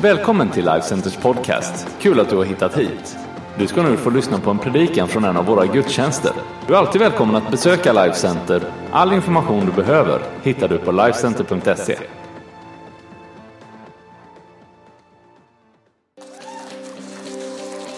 [0.00, 1.86] Välkommen till Life Centers podcast.
[2.00, 3.16] Kul att du har hittat hit.
[3.58, 6.32] Du ska nu få lyssna på en predikan från en av våra gudstjänster.
[6.66, 8.72] Du är alltid välkommen att besöka Life Center.
[8.92, 11.98] All information du behöver hittar du på lifecenter.se.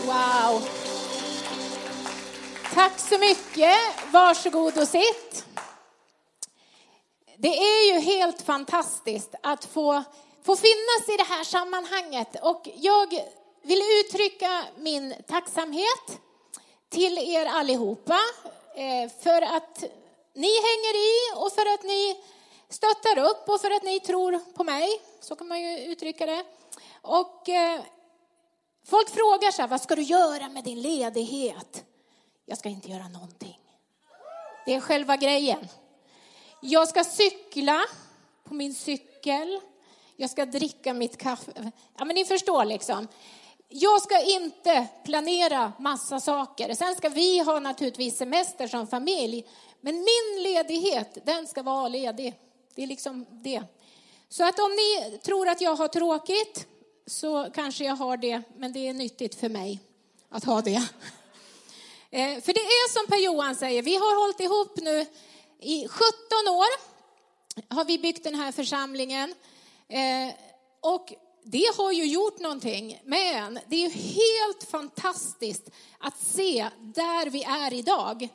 [0.07, 0.63] Wow!
[2.75, 3.77] Tack så mycket.
[4.13, 5.45] Varsågod och sitt.
[7.37, 10.05] Det är ju helt fantastiskt att få,
[10.49, 12.37] få finnas i det här sammanhanget.
[12.43, 13.09] Och jag
[13.63, 16.21] vill uttrycka min tacksamhet
[16.89, 18.19] till er allihopa
[18.75, 19.85] eh, för att
[20.35, 22.17] ni hänger i och för att ni
[22.69, 25.01] stöttar upp och för att ni tror på mig.
[25.21, 26.45] Så kan man ju uttrycka det.
[27.03, 27.81] Och eh,
[28.85, 31.85] folk frågar så här, vad ska du göra med din ledighet?
[32.45, 33.59] Jag ska inte göra någonting.
[34.67, 35.69] Det är själva grejen.
[36.61, 37.85] Jag ska cykla
[38.45, 39.61] på min cykel.
[40.21, 41.73] Jag ska dricka mitt kaffe.
[41.99, 43.09] Ja, men ni förstår liksom.
[43.69, 46.75] Jag ska inte planera massa saker.
[46.75, 49.47] Sen ska vi ha naturligtvis semester som familj.
[49.81, 52.35] Men min ledighet, den ska vara ledig.
[52.75, 53.63] Det är liksom det.
[54.29, 56.67] Så att om ni tror att jag har tråkigt
[57.07, 59.81] så kanske jag har det, men det är nyttigt för mig
[60.29, 60.89] att ha det.
[62.11, 65.07] Eh, för det är som Per-Johan säger, vi har hållit ihop nu
[65.61, 66.09] i 17
[66.49, 66.99] år
[67.69, 69.35] har vi byggt den här församlingen.
[69.89, 70.35] Eh,
[70.81, 71.15] och
[71.45, 77.75] det har ju gjort någonting, men det är helt fantastiskt att se där vi är
[77.75, 78.29] idag.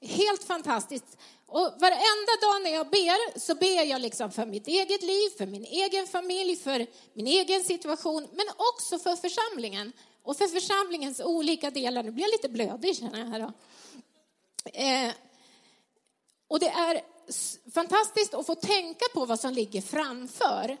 [0.00, 1.18] Helt fantastiskt.
[1.46, 5.46] Och varenda dag när jag ber så ber jag liksom för mitt eget liv, för
[5.46, 11.70] min egen familj, för min egen situation, men också för församlingen och för församlingens olika
[11.70, 12.02] delar.
[12.02, 13.52] Nu blir jag lite blödig känner jag här då.
[14.64, 15.12] Eh,
[16.48, 17.11] och det är
[17.74, 20.76] fantastiskt att få tänka på vad som ligger framför.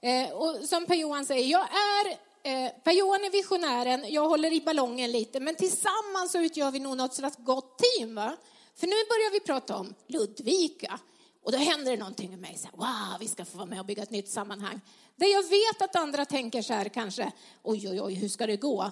[0.00, 2.10] Eh, och som Per-Johan säger, jag är
[2.42, 6.96] eh, Per-Johan är visionären, jag håller i ballongen lite, men tillsammans så utgör vi nog
[6.96, 8.14] något slags gott team.
[8.14, 8.36] Va?
[8.74, 11.00] För nu börjar vi prata om Ludvika.
[11.42, 12.58] Och då händer det någonting med mig.
[12.58, 14.80] Så här, wow, vi ska få vara med och bygga ett nytt sammanhang.
[15.16, 17.32] Där jag vet att andra tänker så här kanske,
[17.62, 18.90] oj, oj, oj, hur ska det gå?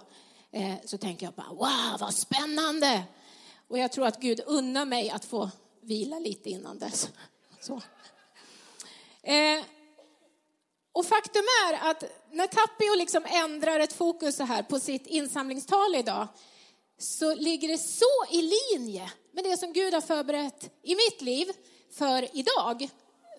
[0.51, 3.03] Eh, så tänker jag bara, wow, vad spännande.
[3.69, 5.51] Och jag tror att Gud unnar mig att få
[5.85, 7.09] vila lite innan dess.
[7.61, 7.83] Så.
[9.23, 9.65] Eh,
[10.93, 15.95] och faktum är att när Tapio liksom ändrar ett fokus så här på sitt insamlingstal
[15.95, 16.29] idag
[16.99, 21.53] så ligger det så i linje med det som Gud har förberett i mitt liv
[21.91, 22.89] för idag.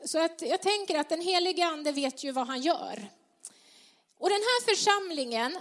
[0.06, 3.10] Så att jag tänker att den helige ande vet ju vad han gör.
[4.18, 5.58] Och den här församlingen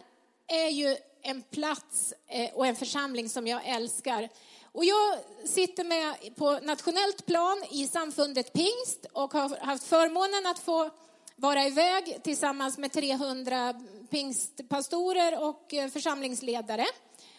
[0.46, 4.28] är ju en plats eh, och en församling som jag älskar.
[4.74, 10.58] Och jag sitter med på nationellt plan i samfundet Pingst och har haft förmånen att
[10.58, 10.90] få
[11.36, 13.74] vara iväg tillsammans med 300
[14.10, 16.86] pingstpastorer och eh, församlingsledare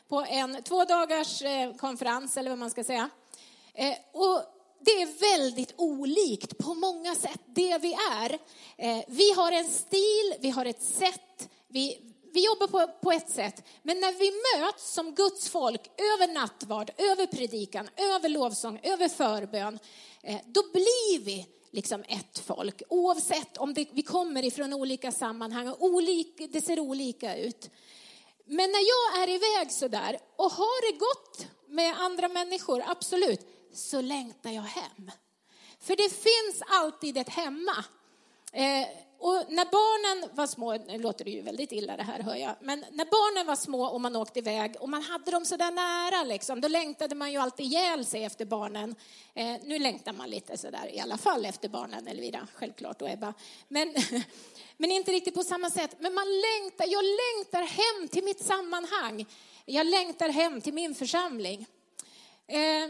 [0.08, 3.10] på en två dagars eh, konferens, eller vad man ska säga.
[3.74, 4.42] Eh, och
[4.80, 8.40] det är väldigt olikt på många sätt, det vi är.
[9.08, 13.64] Vi har en stil, vi har ett sätt, vi, vi jobbar på, på ett sätt,
[13.84, 19.80] men när vi möts som Guds folk över nattvard, över predikan, över lovsång, över förbön,
[20.24, 22.82] eh, då blir vi liksom ett folk.
[22.90, 27.70] Oavsett om det, vi kommer ifrån olika sammanhang och olika, det ser olika ut.
[28.46, 33.42] Men när jag är iväg så där och har det gott med andra människor, absolut,
[33.74, 35.12] så längtar jag hem.
[35.80, 37.86] För det finns alltid ett hemma.
[38.52, 38.88] Eh,
[39.26, 42.56] och när barnen var små, nu låter det ju väldigt illa det här hör jag,
[42.60, 45.72] men när barnen var små och man åkte iväg och man hade dem så där
[45.72, 48.96] nära liksom, då längtade man ju alltid ihjäl sig efter barnen.
[49.34, 53.10] Eh, nu längtar man lite så där i alla fall efter barnen, Elvira, självklart och
[53.10, 53.34] Ebba.
[53.68, 53.96] Men,
[54.78, 55.96] men inte riktigt på samma sätt.
[56.00, 59.26] Men man längtar, jag längtar hem till mitt sammanhang.
[59.66, 61.66] Jag längtar hem till min församling.
[62.48, 62.90] Eh,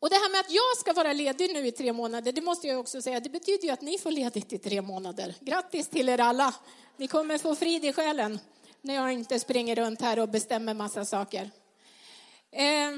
[0.00, 2.66] och det här med att jag ska vara ledig nu i tre månader, det måste
[2.66, 5.34] jag också säga, det betyder ju att ni får ledigt i tre månader.
[5.40, 6.54] Grattis till er alla.
[6.96, 8.38] Ni kommer få frid i själen
[8.80, 11.50] när jag inte springer runt här och bestämmer massa saker.
[12.50, 12.90] Eh,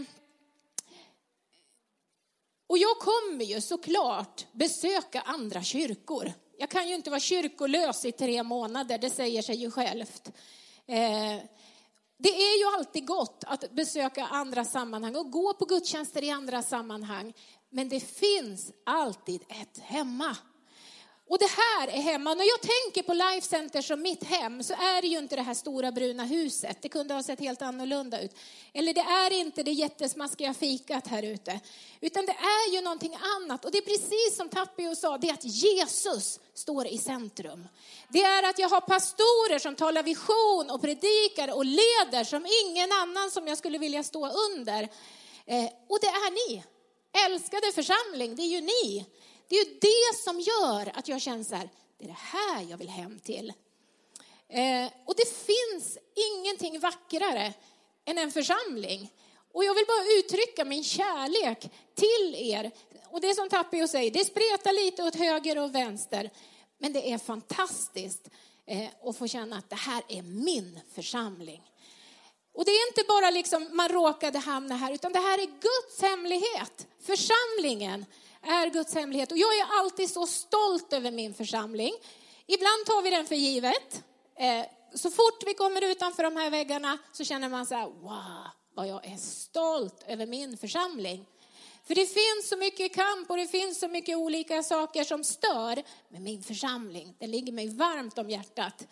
[2.66, 6.32] och jag kommer ju såklart besöka andra kyrkor.
[6.58, 10.30] Jag kan ju inte vara kyrkolös i tre månader, det säger sig ju självt.
[10.86, 11.36] Eh,
[12.22, 16.62] det är ju alltid gott att besöka andra sammanhang och gå på gudstjänster i andra
[16.62, 17.32] sammanhang.
[17.70, 20.36] Men det finns alltid ett hemma.
[21.32, 22.34] Och det här är hemma.
[22.34, 25.42] När jag tänker på Life Center som mitt hem så är det ju inte det
[25.42, 26.78] här stora bruna huset.
[26.80, 28.36] Det kunde ha sett helt annorlunda ut.
[28.72, 31.60] Eller det är inte det jättesmaskiga fikat här ute.
[32.00, 33.64] Utan det är ju någonting annat.
[33.64, 37.68] Och det är precis som Tapio sa, det är att Jesus står i centrum.
[38.08, 42.92] Det är att jag har pastorer som talar vision och predikar och leder som ingen
[42.92, 44.82] annan som jag skulle vilja stå under.
[45.46, 46.64] Eh, och det är ni.
[47.26, 49.06] Älskade församling, det är ju ni.
[49.52, 51.68] Det är ju det som gör att jag känner så här,
[51.98, 53.52] det är det här jag vill hem till.
[54.48, 57.52] Eh, och det finns ingenting vackrare
[58.04, 59.12] än en församling.
[59.52, 62.70] Och jag vill bara uttrycka min kärlek till er.
[63.10, 66.30] Och det är som Tapio säger, det spretar lite åt höger och vänster.
[66.78, 68.28] Men det är fantastiskt
[68.66, 71.62] eh, att få känna att det här är min församling.
[72.52, 76.02] Och det är inte bara liksom man råkade hamna här, utan det här är Guds
[76.02, 76.86] hemlighet.
[77.00, 78.06] Församlingen
[78.42, 79.32] är Guds hemlighet.
[79.32, 81.92] Och jag är alltid så stolt över min församling.
[82.46, 84.04] Ibland tar vi den för givet.
[84.38, 88.46] Eh, så fort vi kommer utanför de här väggarna så känner man så här, wow,
[88.74, 91.26] vad jag är stolt över min församling.
[91.84, 95.82] För det finns så mycket kamp och det finns så mycket olika saker som stör.
[96.08, 98.86] Men min församling, den ligger mig varmt om hjärtat.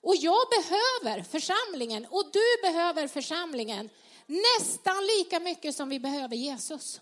[0.00, 3.90] Och jag behöver församlingen och du behöver församlingen
[4.26, 7.00] nästan lika mycket som vi behöver Jesus.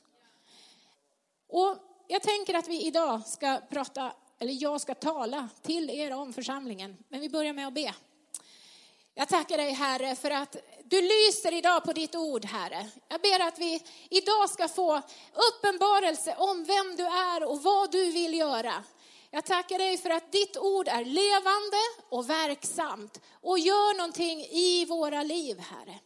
[1.52, 1.76] Och
[2.08, 6.96] jag tänker att vi idag ska prata, eller jag ska tala till er om församlingen.
[7.08, 7.94] Men vi börjar med att be.
[9.14, 12.90] Jag tackar dig Herre för att du lyser idag på ditt ord Herre.
[13.08, 15.02] Jag ber att vi idag ska få
[15.34, 18.84] uppenbarelse om vem du är och vad du vill göra.
[19.31, 21.76] Jag tackar dig för att ditt ord är levande
[22.08, 25.98] och verksamt och gör någonting i våra liv Herre.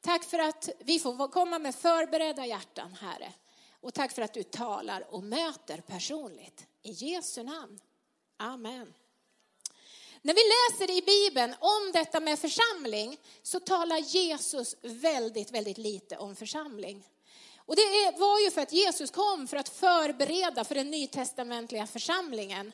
[0.00, 3.32] Tack för att vi får komma med förberedda hjärtan Herre.
[3.80, 6.66] Och tack för att du talar och möter personligt.
[6.82, 7.80] I Jesu namn.
[8.36, 8.94] Amen.
[10.22, 16.16] När vi läser i Bibeln om detta med församling så talar Jesus väldigt, väldigt lite
[16.16, 17.04] om församling.
[17.56, 22.72] Och det var ju för att Jesus kom för att förbereda för den nytestamentliga församlingen.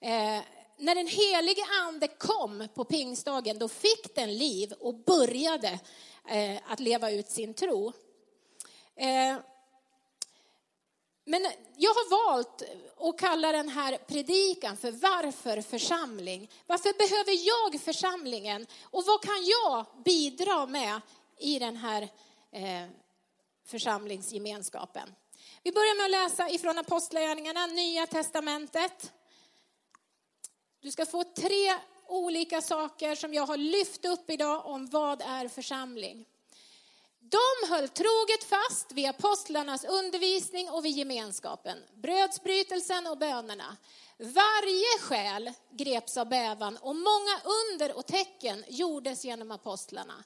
[0.00, 0.40] Eh,
[0.76, 5.78] när den helige ande kom på pingstdagen, då fick den liv och började
[6.28, 7.92] eh, att leva ut sin tro.
[8.96, 9.36] Eh,
[11.24, 11.46] men
[11.76, 12.62] jag har valt
[12.96, 16.50] att kalla den här predikan för Varför församling?
[16.66, 18.66] Varför behöver jag församlingen?
[18.82, 21.00] Och vad kan jag bidra med
[21.38, 22.02] i den här
[22.52, 22.90] eh,
[23.64, 25.14] församlingsgemenskapen?
[25.62, 29.12] Vi börjar med att läsa ifrån Apostlagärningarna, Nya Testamentet.
[30.80, 31.74] Du ska få tre
[32.06, 36.26] olika saker som jag har lyft upp idag om vad är församling.
[37.20, 43.76] De höll troget fast vid apostlarnas undervisning och vid gemenskapen, brödsbrytelsen och bönerna.
[44.18, 50.24] Varje själ greps av bävan och många under och tecken gjordes genom apostlarna.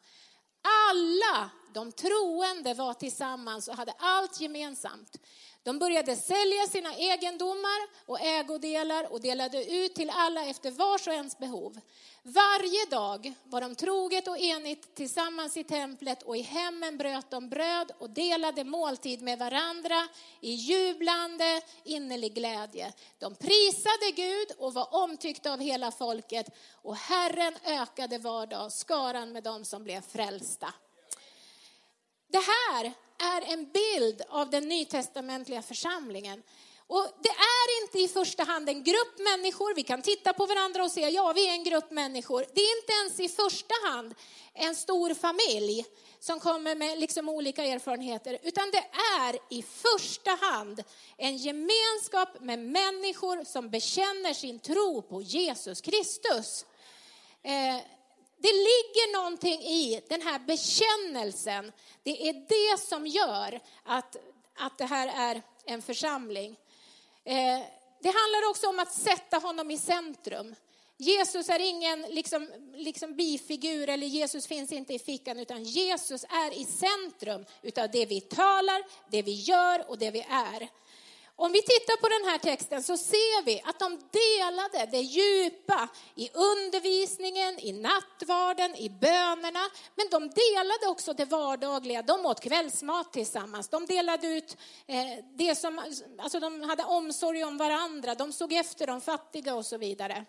[0.90, 5.16] Alla de troende var tillsammans och hade allt gemensamt.
[5.64, 11.12] De började sälja sina egendomar och ägodelar och delade ut till alla efter vars och
[11.12, 11.80] ens behov.
[12.22, 17.48] Varje dag var de troget och enigt tillsammans i templet och i hemmen bröt de
[17.48, 20.08] bröd och delade måltid med varandra
[20.40, 22.92] i jublande innerlig glädje.
[23.18, 26.46] De prisade Gud och var omtyckta av hela folket
[26.82, 30.74] och Herren ökade var dag skaran med dem som blev frälsta.
[32.28, 36.42] Det här är en bild av den nytestamentliga församlingen.
[36.86, 40.84] Och det är inte i första hand en grupp människor, vi kan titta på varandra
[40.84, 42.46] och säga ja vi är en grupp människor.
[42.54, 44.14] Det är inte ens i första hand
[44.54, 45.84] en stor familj
[46.20, 48.84] som kommer med liksom olika erfarenheter, utan det
[49.20, 50.82] är i första hand
[51.16, 56.66] en gemenskap med människor som bekänner sin tro på Jesus Kristus.
[57.42, 57.76] Eh,
[58.36, 61.72] det ligger någonting i den här bekännelsen.
[62.02, 64.16] Det är det som gör att,
[64.54, 66.56] att det här är en församling.
[67.24, 67.60] Eh,
[68.00, 70.54] det handlar också om att sätta honom i centrum.
[70.96, 76.60] Jesus är ingen liksom, liksom bifigur eller Jesus finns inte i fickan utan Jesus är
[76.60, 80.68] i centrum utav det vi talar, det vi gör och det vi är.
[81.36, 85.88] Om vi tittar på den här texten så ser vi att de delade det djupa
[86.14, 89.70] i undervisningen, i nattvarden, i bönerna.
[89.94, 92.02] Men de delade också det vardagliga.
[92.02, 93.68] De åt kvällsmat tillsammans.
[93.68, 95.78] De delade ut eh, det som,
[96.18, 98.14] alltså de hade omsorg om varandra.
[98.14, 100.24] De såg efter de fattiga och så vidare.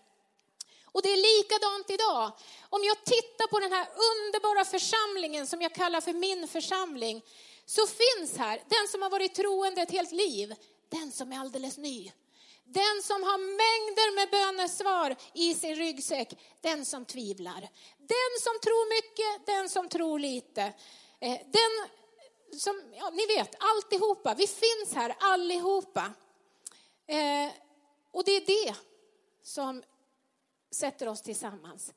[0.86, 2.32] Och det är likadant idag.
[2.70, 7.22] Om jag tittar på den här underbara församlingen som jag kallar för min församling
[7.66, 10.56] så finns här den som har varit troende ett helt liv
[11.00, 12.12] den som är alldeles ny.
[12.64, 17.62] Den som har mängder med bönesvar i sin ryggsäck, den som tvivlar.
[17.98, 20.62] Den som tror mycket, den som tror lite.
[21.20, 21.90] Eh, den
[22.60, 24.34] som, ja, ni vet, alltihopa.
[24.34, 26.14] Vi finns här allihopa.
[27.08, 27.52] Eh,
[28.12, 28.76] och det är det
[29.44, 29.84] som
[30.72, 31.94] sätter oss tillsammans.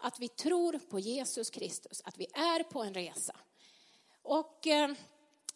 [0.00, 3.36] Att vi tror på Jesus Kristus, att vi är på en resa.
[4.22, 4.90] Och eh,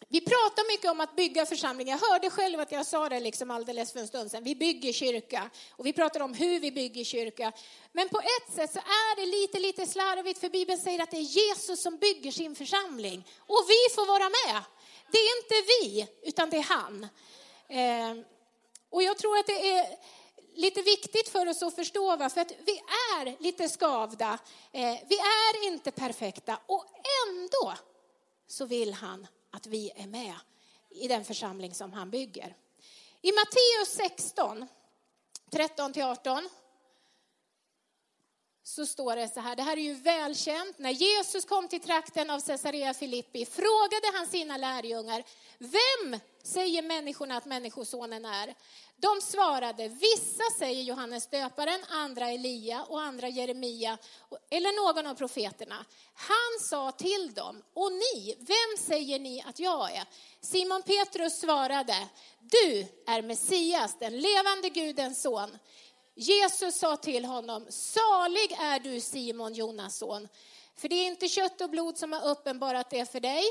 [0.09, 1.99] vi pratar mycket om att bygga församlingar.
[2.01, 4.43] Jag hörde själv att jag sa det liksom alldeles för en stund sedan.
[4.43, 7.51] Vi bygger kyrka och vi pratar om hur vi bygger kyrka.
[7.91, 11.17] Men på ett sätt så är det lite, lite slarvigt för Bibeln säger att det
[11.17, 13.27] är Jesus som bygger sin församling.
[13.39, 14.63] Och vi får vara med.
[15.11, 17.07] Det är inte vi, utan det är han.
[17.69, 18.23] Ehm,
[18.89, 19.85] och jag tror att det är
[20.55, 22.29] lite viktigt för oss att förstå, va?
[22.29, 22.81] för att vi
[23.17, 24.39] är lite skavda.
[24.71, 26.85] Ehm, vi är inte perfekta och
[27.27, 27.73] ändå
[28.47, 30.35] så vill han att vi är med
[30.89, 32.55] i den församling som han bygger.
[33.21, 34.67] I Matteus 16,
[35.51, 36.49] 13-18
[38.63, 40.79] så står det så här, det här är ju välkänt.
[40.79, 45.23] När Jesus kom till trakten av Caesarea Filippi frågade han sina lärjungar,
[45.57, 48.55] vem säger människorna att människosonen är?
[48.95, 53.97] De svarade, vissa säger Johannes döparen, andra Elia och andra Jeremia
[54.49, 55.85] eller någon av profeterna.
[56.13, 60.05] Han sa till dem, och ni, vem säger ni att jag är?
[60.41, 62.07] Simon Petrus svarade,
[62.39, 65.57] du är Messias, den levande Gudens son.
[66.15, 70.27] Jesus sa till honom, salig är du Simon, Jonas son,
[70.75, 73.43] för det är inte kött och blod som har uppenbarat det för dig,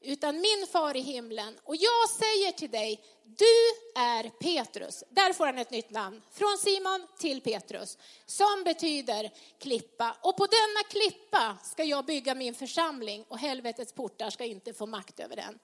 [0.00, 1.58] utan min far i himlen.
[1.64, 5.04] Och jag säger till dig, du är Petrus.
[5.10, 10.16] Där får han ett nytt namn, från Simon till Petrus, som betyder klippa.
[10.22, 14.86] Och på denna klippa ska jag bygga min församling och helvetets portar ska inte få
[14.86, 15.58] makt över den.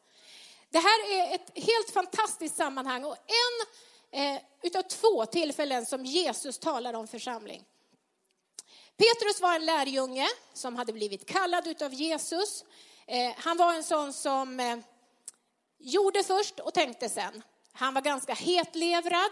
[0.71, 3.67] Det här är ett helt fantastiskt sammanhang och en
[4.21, 7.65] eh, utav två tillfällen som Jesus talar om församling.
[8.97, 12.65] Petrus var en lärjunge som hade blivit kallad utav Jesus.
[13.13, 14.79] Eh, han var en sån som eh,
[15.79, 17.43] gjorde först och tänkte sen.
[17.73, 19.31] Han var ganska hetlevrad,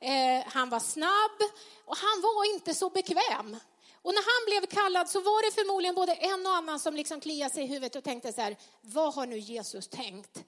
[0.00, 1.50] eh, han var snabb
[1.84, 3.56] och han var inte så bekväm.
[4.02, 7.20] Och när han blev kallad så var det förmodligen både en och annan som liksom
[7.20, 10.44] kliade sig i huvudet och tänkte så här, vad har nu Jesus tänkt?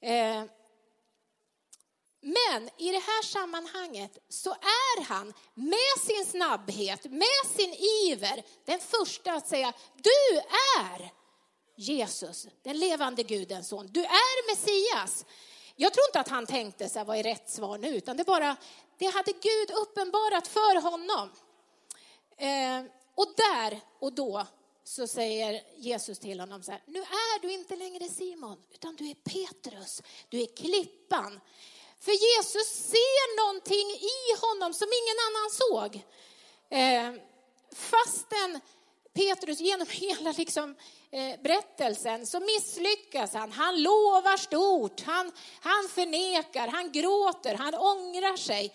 [0.00, 0.44] Eh,
[2.20, 7.74] men i det här sammanhanget så är han med sin snabbhet, med sin
[8.08, 10.38] iver, den första att säga, du
[10.80, 11.21] är
[11.76, 13.88] Jesus, den levande Gudens son.
[13.90, 15.24] Du är Messias.
[15.76, 18.24] Jag tror inte att han tänkte så här, vad är rätt svar nu, utan det
[18.24, 18.56] bara,
[18.98, 21.30] det hade Gud uppenbarat för honom.
[22.36, 24.46] Eh, och där och då
[24.84, 29.10] så säger Jesus till honom så här, nu är du inte längre Simon, utan du
[29.10, 31.40] är Petrus, du är klippan.
[32.00, 36.04] För Jesus ser någonting i honom som ingen annan såg.
[36.68, 37.22] Eh,
[37.74, 38.60] fastän
[39.12, 40.76] Petrus genom hela liksom, eh,
[41.14, 43.52] Eh, berättelsen så misslyckas han.
[43.52, 48.74] Han lovar stort, han, han förnekar, han gråter, han ångrar sig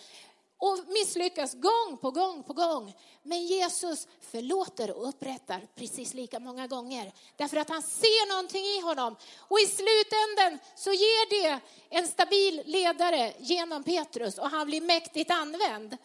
[0.57, 2.93] och misslyckas gång på gång på gång.
[3.23, 7.11] Men Jesus förlåter och upprättar precis lika många gånger.
[7.35, 9.15] Därför att han ser någonting i honom.
[9.37, 15.31] Och i slutänden så ger det en stabil ledare genom Petrus och han blir mäktigt
[15.31, 15.97] använd.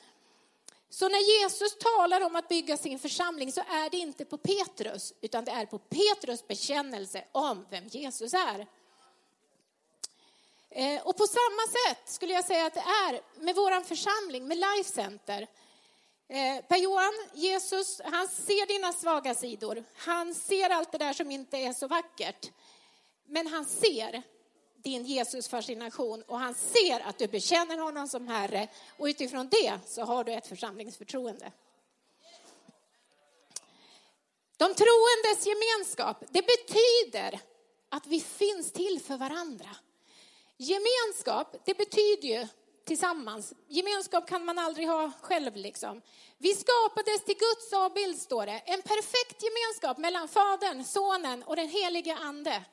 [0.92, 5.12] Så när Jesus talar om att bygga sin församling så är det inte på Petrus,
[5.20, 8.66] utan det är på Petrus bekännelse om vem Jesus är.
[10.70, 14.56] Eh, och på samma sätt skulle jag säga att det är med vår församling, med
[14.56, 15.46] Life Center.
[16.28, 19.84] Eh, Per-Johan, Jesus, han ser dina svaga sidor.
[19.96, 22.50] Han ser allt det där som inte är så vackert.
[23.26, 24.22] Men han ser
[24.82, 30.02] din Jesus-fascination och han ser att du bekänner honom som Herre och utifrån det så
[30.02, 31.52] har du ett församlingsförtroende.
[34.56, 37.40] De troendes gemenskap, det betyder
[37.88, 39.68] att vi finns till för varandra.
[40.56, 42.46] Gemenskap, det betyder ju
[42.84, 43.52] tillsammans.
[43.68, 46.02] Gemenskap kan man aldrig ha själv liksom.
[46.38, 48.58] Vi skapades till Guds avbild står det.
[48.66, 52.64] En perfekt gemenskap mellan Fadern, Sonen och den helige Ande.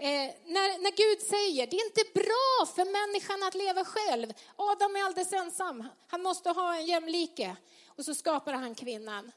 [0.00, 4.32] Eh, när, när Gud säger, det är inte bra för människan att leva själv.
[4.56, 7.56] Adam är alldeles ensam, han måste ha en jämlike.
[7.86, 9.32] Och så skapar han kvinnan.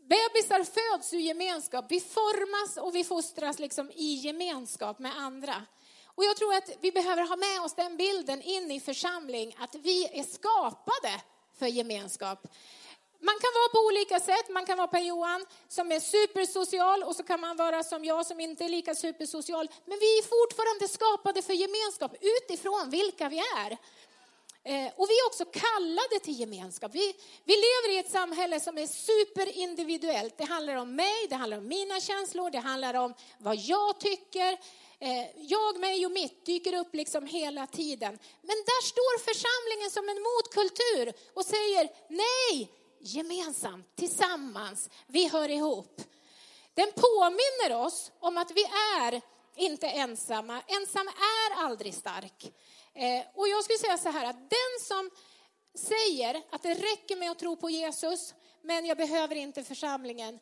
[0.00, 5.66] Bebisar föds ur gemenskap, vi formas och vi fostras liksom i gemenskap med andra.
[6.04, 9.74] Och jag tror att vi behöver ha med oss den bilden in i församling, att
[9.74, 11.22] vi är skapade
[11.58, 12.46] för gemenskap.
[13.20, 14.48] Man kan vara på olika sätt.
[14.48, 18.40] Man kan vara Per-Johan som är supersocial och så kan man vara som jag som
[18.40, 19.68] inte är lika supersocial.
[19.84, 23.78] Men vi är fortfarande skapade för gemenskap utifrån vilka vi är.
[24.64, 26.94] Eh, och vi är också kallade till gemenskap.
[26.94, 30.34] Vi, vi lever i ett samhälle som är superindividuellt.
[30.38, 34.52] Det handlar om mig, det handlar om mina känslor, det handlar om vad jag tycker.
[35.00, 38.18] Eh, jag, mig och mitt dyker upp liksom hela tiden.
[38.42, 42.70] Men där står församlingen som en motkultur och säger nej,
[43.00, 46.02] gemensamt, tillsammans, vi hör ihop.
[46.74, 48.64] Den påminner oss om att vi
[48.98, 49.20] är
[49.56, 50.62] inte ensamma.
[50.66, 52.52] Ensam är aldrig stark.
[52.94, 55.10] Eh, och jag skulle säga så här att den som
[55.74, 60.38] säger att det räcker med att tro på Jesus, men jag behöver inte församlingen,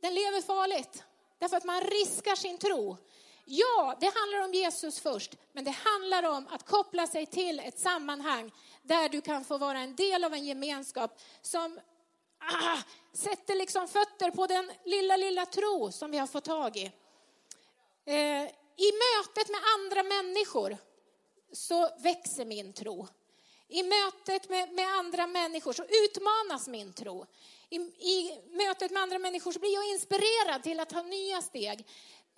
[0.00, 1.04] den lever farligt.
[1.38, 2.96] Därför att man riskar sin tro.
[3.44, 7.78] Ja, det handlar om Jesus först, men det handlar om att koppla sig till ett
[7.78, 8.52] sammanhang
[8.82, 11.80] där du kan få vara en del av en gemenskap som
[12.40, 12.78] ah,
[13.12, 16.92] sätter liksom fötter på den lilla, lilla tro som vi har fått tag i.
[18.04, 18.44] Eh,
[18.76, 20.76] I mötet med andra människor
[21.52, 23.08] så växer min tro.
[23.68, 27.26] I mötet med, med andra människor så utmanas min tro.
[27.70, 31.86] I, I, mötet med andra människor så blir jag inspirerad till att ta nya steg.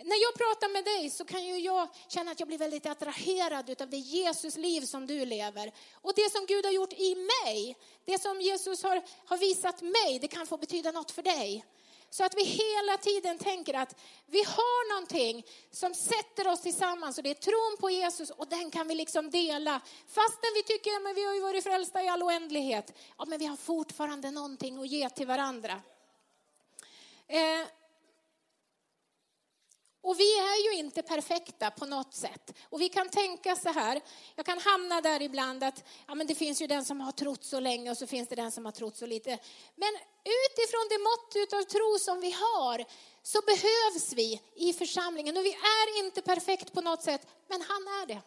[0.05, 3.83] När jag pratar med dig så kan ju jag känna att jag blir väldigt attraherad
[3.83, 5.73] av det Jesusliv som du lever.
[5.95, 10.19] Och det som Gud har gjort i mig, det som Jesus har, har visat mig,
[10.21, 11.65] det kan få betyda något för dig.
[12.11, 17.25] Så att vi hela tiden tänker att vi har någonting som sätter oss tillsammans och
[17.25, 19.81] det är tron på Jesus och den kan vi liksom dela.
[20.07, 22.99] Fastän vi tycker att vi har ju varit frälsta i all oändlighet.
[23.19, 25.83] Ja, men vi har fortfarande någonting att ge till varandra.
[27.27, 27.67] Eh,
[30.03, 32.53] och vi är ju inte perfekta på något sätt.
[32.71, 34.01] Och vi kan tänka så här,
[34.37, 37.45] jag kan hamna där ibland att ja, men det finns ju den som har trott
[37.45, 39.39] så länge och så finns det den som har trott så lite.
[39.77, 39.95] Men
[40.25, 42.85] utifrån det mått av tro som vi har
[43.23, 45.37] så behövs vi i församlingen.
[45.37, 48.21] Och vi är inte perfekt på något sätt, men han är det.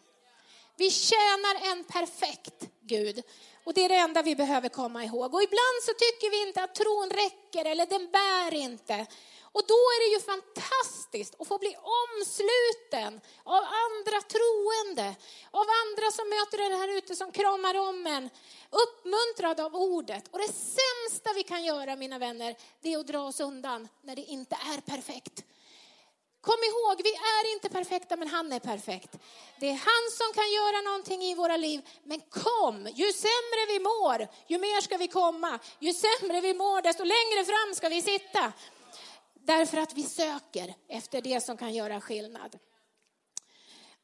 [0.76, 3.22] Vi tjänar en perfekt Gud.
[3.64, 5.34] Och det är det enda vi behöver komma ihåg.
[5.34, 9.06] Och ibland så tycker vi inte att tron räcker eller den bär inte.
[9.56, 15.14] Och då är det ju fantastiskt att få bli omsluten av andra troende,
[15.50, 18.30] av andra som möter en här ute som kramar om en,
[18.70, 20.24] uppmuntrad av ordet.
[20.30, 24.16] Och det sämsta vi kan göra, mina vänner, det är att dra oss undan när
[24.16, 25.44] det inte är perfekt.
[26.40, 29.16] Kom ihåg, vi är inte perfekta, men han är perfekt.
[29.60, 31.88] Det är han som kan göra någonting i våra liv.
[32.04, 35.58] Men kom, ju sämre vi mår, ju mer ska vi komma.
[35.78, 38.52] Ju sämre vi mår, desto längre fram ska vi sitta.
[39.46, 42.58] Därför att vi söker efter det som kan göra skillnad.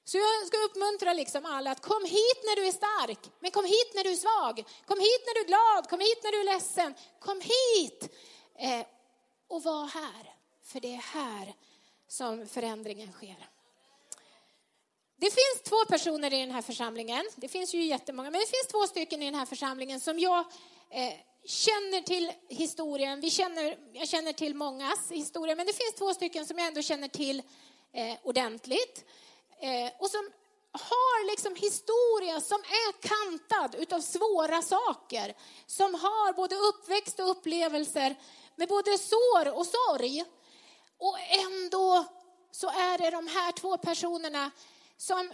[0.05, 3.65] Så jag ska uppmuntra liksom alla att kom hit när du är stark, men kom
[3.65, 4.65] hit när du är svag.
[4.87, 6.95] Kom hit när du är glad, kom hit när du är ledsen.
[7.21, 8.09] Kom hit
[8.59, 8.87] eh,
[9.49, 11.55] och var här, för det är här
[12.09, 13.49] som förändringen sker.
[15.17, 18.67] Det finns två personer i den här församlingen, det finns ju jättemånga, men det finns
[18.71, 20.45] två stycken i den här församlingen som jag
[20.91, 23.21] eh, känner till historien.
[23.21, 26.83] Vi känner, jag känner till mångas historia, men det finns två stycken som jag ändå
[26.83, 27.43] känner till
[27.93, 29.05] eh, ordentligt.
[29.61, 30.31] Eh, och som
[30.73, 35.35] har liksom historia som är kantad utav svåra saker.
[35.67, 38.17] Som har både uppväxt och upplevelser
[38.57, 40.25] med både sår och sorg.
[40.99, 42.05] Och ändå
[42.51, 44.51] så är det de här två personerna
[44.97, 45.33] som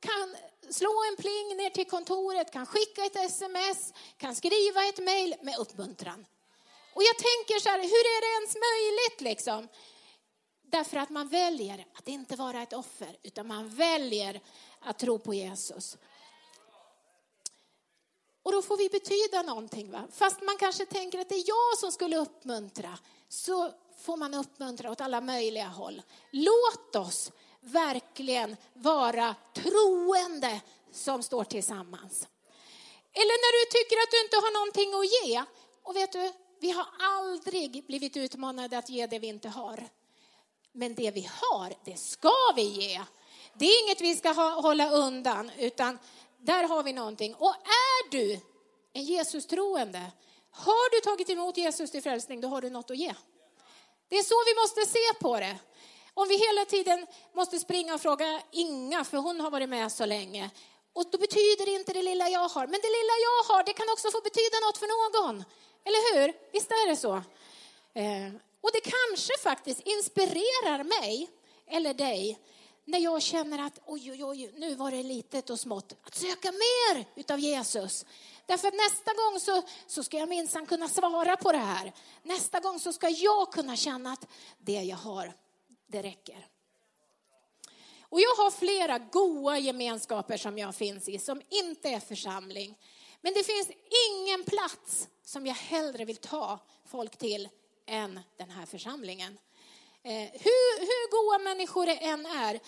[0.00, 0.36] kan
[0.70, 5.58] slå en pling ner till kontoret, kan skicka ett sms, kan skriva ett mejl med
[5.58, 6.26] uppmuntran.
[6.94, 9.68] Och jag tänker så här, hur är det ens möjligt liksom?
[10.62, 14.40] Därför att man väljer att inte vara ett offer, utan man väljer
[14.80, 15.96] att tro på Jesus.
[18.42, 19.90] Och då får vi betyda någonting.
[19.90, 20.02] Va?
[20.12, 24.90] Fast man kanske tänker att det är jag som skulle uppmuntra, så får man uppmuntra
[24.90, 26.02] åt alla möjliga håll.
[26.30, 30.60] Låt oss verkligen vara troende
[30.92, 32.28] som står tillsammans.
[33.12, 35.44] Eller när du tycker att du inte har någonting att ge.
[35.82, 39.88] Och vet du, vi har aldrig blivit utmanade att ge det vi inte har.
[40.72, 43.00] Men det vi har, det ska vi ge.
[43.54, 45.98] Det är inget vi ska ha, hålla undan, utan
[46.38, 47.34] där har vi någonting.
[47.34, 48.40] Och är du
[48.92, 50.12] en Jesus-troende,
[50.50, 53.14] har du tagit emot Jesus till frälsning, då har du något att ge.
[54.08, 55.58] Det är så vi måste se på det.
[56.20, 60.06] Om vi hela tiden måste springa och fråga Inga, för hon har varit med så
[60.06, 60.50] länge.
[60.92, 62.66] Och då betyder det inte det lilla jag har.
[62.66, 65.44] Men det lilla jag har, det kan också få betyda något för någon.
[65.84, 66.32] Eller hur?
[66.52, 67.14] Visst är det så?
[67.94, 68.30] Eh,
[68.60, 71.30] och det kanske faktiskt inspirerar mig,
[71.66, 72.38] eller dig,
[72.84, 76.52] när jag känner att oj, oj, oj, nu var det litet och smått, att söka
[76.52, 78.04] mer utav Jesus.
[78.46, 81.92] Därför att nästa gång så, så ska jag minsann kunna svara på det här.
[82.22, 84.26] Nästa gång så ska jag kunna känna att
[84.58, 85.32] det jag har,
[85.90, 86.46] det räcker.
[88.02, 92.78] Och jag har flera goda gemenskaper som jag finns i, som inte är församling.
[93.20, 93.70] Men det finns
[94.10, 97.48] ingen plats som jag hellre vill ta folk till
[97.86, 99.38] än den här församlingen.
[100.02, 102.60] Eh, hur, hur goda människor det än är.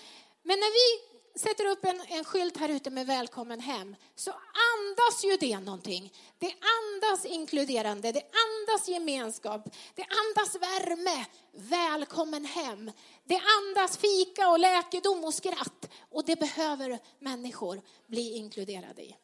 [0.42, 5.24] Men när vi sätter upp en, en skylt här ute med välkommen hem så andas
[5.24, 6.12] ju det någonting.
[6.38, 9.64] Det andas inkluderande, det andas gemenskap,
[9.94, 12.92] det andas värme, välkommen hem.
[13.24, 19.16] Det andas fika och läkedom och skratt och det behöver människor bli inkluderade i.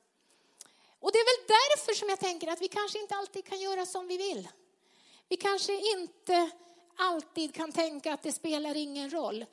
[1.01, 3.87] Och det är väl därför som jag tänker att vi kanske inte alltid kan göra
[3.87, 4.49] som vi vill.
[5.29, 6.51] Vi kanske inte
[6.97, 9.45] alltid kan tänka att det spelar ingen roll.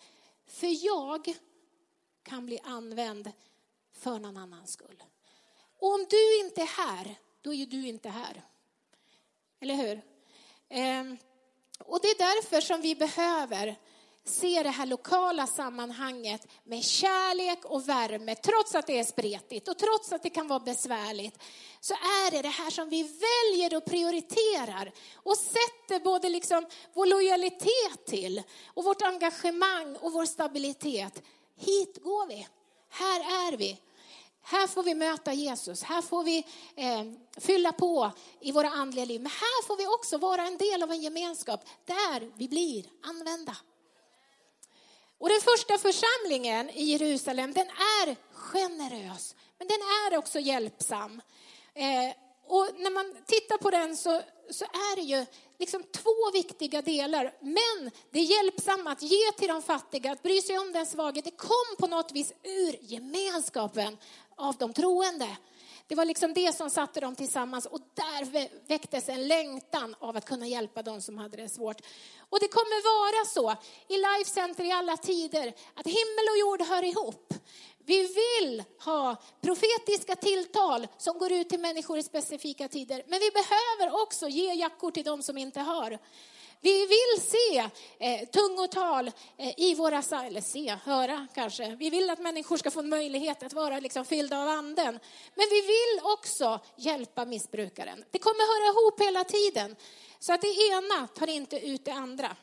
[0.48, 1.36] För jag
[2.26, 3.32] kan bli använd
[3.94, 5.04] för någon annans skull.
[5.80, 8.42] Och om du inte är här, då är ju du inte här.
[9.60, 10.02] Eller hur?
[10.70, 11.18] Ehm,
[11.80, 13.76] och det är därför som vi behöver
[14.28, 19.78] se det här lokala sammanhanget med kärlek och värme, trots att det är spretigt och
[19.78, 21.44] trots att det kan vara besvärligt,
[21.80, 27.06] så är det det här som vi väljer och prioriterar och sätter både liksom vår
[27.06, 31.24] lojalitet till och vårt engagemang och vår stabilitet.
[31.56, 32.48] Hit går vi.
[32.90, 33.80] Här är vi.
[34.48, 36.38] Här får vi möta Jesus, här får vi
[36.76, 37.04] eh,
[37.38, 39.22] fylla på i våra andliga liv.
[39.22, 43.58] Men här får vi också vara en del av en gemenskap där vi blir använda.
[45.18, 51.22] Och den första församlingen i Jerusalem, den är generös, men den är också hjälpsam.
[51.74, 52.16] Eh,
[52.48, 55.26] och när man tittar på den så, så är det ju
[55.60, 57.34] liksom två viktiga delar.
[57.40, 61.38] Men det hjälpsamma att ge till de fattiga, att bry sig om den svage, det
[61.38, 63.98] kom på något vis ur gemenskapen
[64.36, 65.38] av de troende.
[65.88, 70.26] Det var liksom det som satte dem tillsammans och där väcktes en längtan av att
[70.26, 71.82] kunna hjälpa dem som hade det svårt.
[72.30, 76.62] Och det kommer vara så i Life Center i alla tider att himmel och jord
[76.62, 77.34] hör ihop.
[77.86, 83.04] Vi vill ha profetiska tilltal som går ut till människor i specifika tider.
[83.08, 86.00] Men vi behöver också ge jackor till dem som inte har.
[86.62, 87.70] Vi vill se
[88.00, 91.76] eh, tungotal eh, i våra, eller se, höra kanske.
[91.76, 95.00] Vi vill att människor ska få en möjlighet att vara liksom fyllda av anden.
[95.36, 98.04] Men vi vill också hjälpa missbrukaren.
[98.12, 99.76] Det kommer höra ihop hela tiden.
[100.20, 102.36] Så att det ena tar inte ut det andra.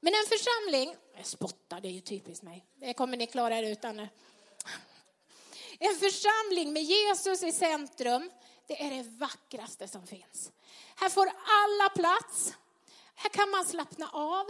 [0.00, 2.64] Men en församling, jag spottar, det är ju typiskt mig.
[2.80, 4.08] Det kommer ni klara er utan nu.
[5.78, 8.30] En församling med Jesus i centrum,
[8.66, 10.52] det är det vackraste som finns.
[10.96, 12.54] Här får alla plats.
[13.14, 14.46] Här kan man slappna av.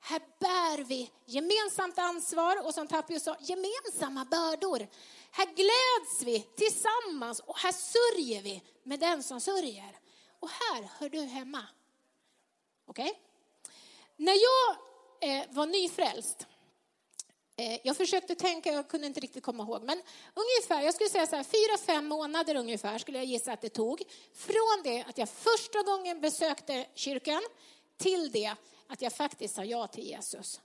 [0.00, 4.88] Här bär vi gemensamt ansvar och som Tapio sa, gemensamma bördor.
[5.30, 9.98] Här gläds vi tillsammans och här sörjer vi med den som sörjer.
[10.40, 11.66] Och här hör du hemma.
[12.86, 13.10] Okej?
[13.10, 13.20] Okay?
[14.16, 14.76] När jag
[15.20, 16.46] eh, var nyfrälst,
[17.56, 20.02] Eh, jag försökte tänka, jag kunde inte riktigt komma ihåg, men
[20.34, 23.68] ungefär, jag skulle säga så här, fyra, fem månader ungefär skulle jag gissa att det
[23.68, 24.02] tog.
[24.34, 27.42] Från det att jag första gången besökte kyrkan
[27.96, 28.54] till det
[28.86, 30.60] att jag faktiskt sa ja till Jesus.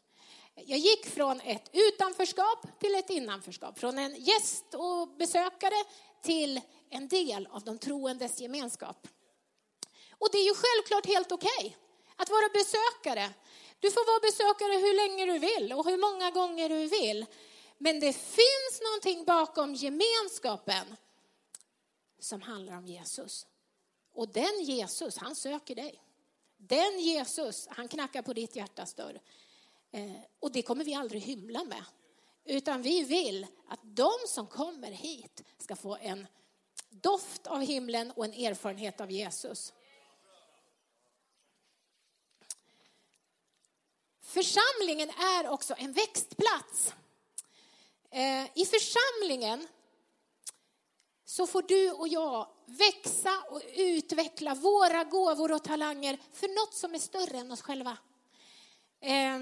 [0.56, 3.80] Jag gick från ett utanförskap till ett innanförskap.
[3.80, 5.84] Från en gäst och besökare
[6.22, 9.08] till en del av de troendes gemenskap.
[10.18, 11.74] Och det är ju självklart helt okej okay
[12.16, 13.30] att vara besökare.
[13.80, 17.26] Du får vara besökare hur länge du vill och hur många gånger du vill.
[17.78, 20.96] Men det finns någonting bakom gemenskapen
[22.20, 23.48] som handlar om Jesus.
[24.14, 26.02] Och den Jesus, han söker dig.
[26.58, 29.22] Den Jesus, han knackar på ditt hjärtas dörr.
[29.92, 31.84] Eh, och det kommer vi aldrig hymla med.
[32.46, 36.28] Utan vi vill att de som kommer hit ska få en
[36.90, 39.74] doft av himlen och en erfarenhet av Jesus.
[44.30, 46.94] Församlingen är också en växtplats.
[48.12, 49.68] Eh, I församlingen
[51.26, 56.96] så får du och jag växa och utveckla våra gåvor och talanger för något som
[56.96, 57.98] är större än oss själva.
[59.02, 59.40] Eh,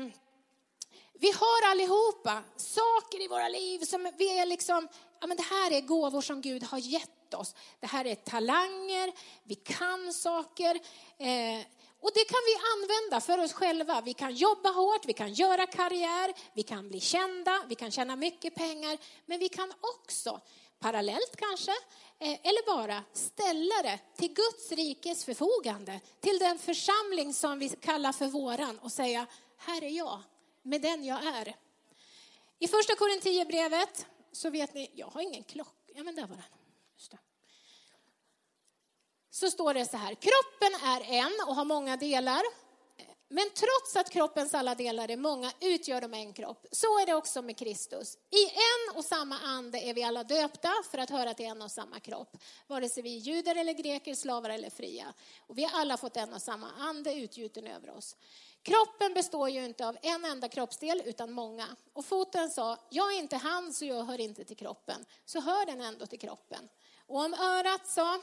[1.13, 4.88] vi har allihopa saker i våra liv som vi är liksom,
[5.21, 7.56] ja men det här är gåvor som Gud har gett oss.
[7.80, 10.80] Det här är talanger, vi kan saker.
[11.17, 11.65] Eh,
[11.99, 14.01] och det kan vi använda för oss själva.
[14.01, 18.15] Vi kan jobba hårt, vi kan göra karriär, vi kan bli kända, vi kan tjäna
[18.15, 18.97] mycket pengar.
[19.25, 20.41] Men vi kan också
[20.79, 21.71] parallellt kanske,
[22.19, 28.12] eh, eller bara ställa det till Guds rikes förfogande, till den församling som vi kallar
[28.12, 30.21] för våran och säga, här är jag,
[30.62, 31.55] med den jag är.
[32.60, 36.45] I första Korinthierbrevet så vet ni, jag har ingen klocka, ja men där var den.
[39.39, 42.41] Så står det så här, kroppen är en och har många delar.
[43.30, 46.65] men trots att kroppens alla delar är många utgör de en kropp.
[46.71, 48.17] Så är det också med Kristus.
[48.30, 51.71] I en och samma ande är vi alla döpta för att höra till en och
[51.71, 52.38] samma kropp.
[52.67, 55.13] Vare sig vi är judar eller greker, slavar eller fria.
[55.47, 58.15] Och vi har alla fått en och samma ande utgjuten över oss.
[58.63, 61.67] Kroppen består ju inte av en enda kroppsdel utan många.
[61.93, 65.06] Och foten sa, jag är inte han så jag hör inte till kroppen.
[65.26, 66.69] Så hör den ändå till kroppen.
[67.08, 68.19] Och om örat sa,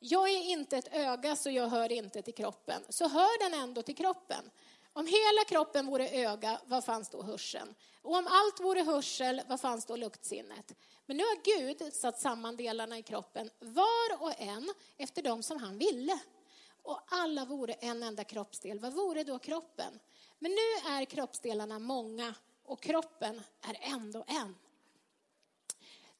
[0.00, 3.82] jag är inte ett öga så jag hör inte till kroppen, så hör den ändå
[3.82, 4.50] till kroppen.
[4.92, 7.74] Om hela kroppen vore öga, vad fanns då hörseln?
[8.02, 10.72] Och om allt vore hörsel, vad fanns då luktsinnet?
[11.06, 15.58] Men nu har Gud satt samman delarna i kroppen, var och en efter dem som
[15.58, 16.18] han ville.
[16.82, 18.78] Och alla vore en enda kroppsdel.
[18.78, 20.00] Vad vore då kroppen?
[20.38, 22.34] Men nu är kroppsdelarna många
[22.64, 24.56] och kroppen är ändå en.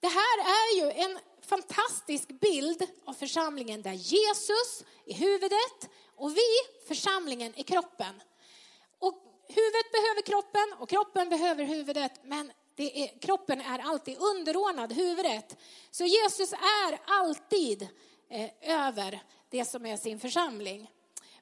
[0.00, 6.84] Det här är ju en fantastisk bild av församlingen där Jesus är huvudet och vi,
[6.88, 8.22] församlingen, är kroppen.
[8.98, 9.14] Och
[9.48, 15.56] huvudet behöver kroppen och kroppen behöver huvudet, men är, kroppen är alltid underordnad huvudet.
[15.90, 17.88] Så Jesus är alltid
[18.28, 20.90] eh, över det som är sin församling.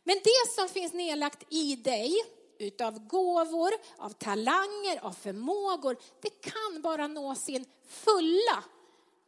[0.05, 2.15] Men det som finns nedlagt i dig,
[2.59, 8.65] utav gåvor, av talanger, av förmågor, det kan bara nå sin fulla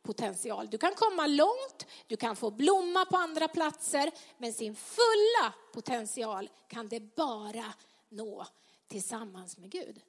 [0.02, 0.68] potential.
[0.70, 6.50] Du kan komma långt, du kan få blomma på andra platser, men sin fulla potential
[6.68, 7.64] kan det bara
[8.08, 8.46] nå
[8.88, 10.00] tillsammans med Gud.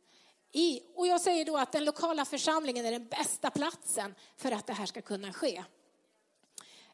[0.52, 4.68] I, och jag säger då att den lokala församlingen är den bästa platsen för att
[4.68, 5.64] det här ska kunna ske.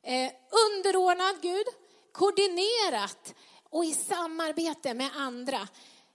[0.02, 0.32] Eh,
[0.68, 1.66] underordnad Gud,
[2.12, 3.36] koordinerat
[3.70, 5.68] och i samarbete med andra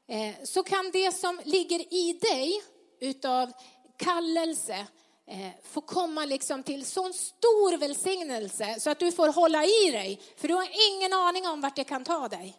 [0.07, 2.63] eh, så kan det som ligger i dig
[3.01, 3.53] utav
[3.97, 4.87] kallelse,
[5.27, 10.21] Eh, få komma liksom till sån stor välsignelse så att du får hålla i dig,
[10.37, 12.59] för du har ingen aning om vart det kan ta dig.